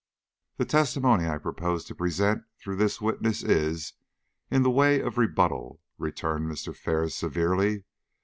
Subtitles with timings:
[0.57, 3.93] "The testimony I propose to present through this witness is
[4.49, 7.83] in the way of rebuttal," returned Mr Ferris, severely.